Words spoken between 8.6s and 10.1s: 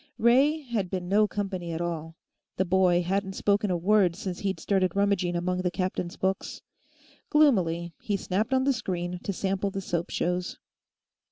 the screen to sample the soap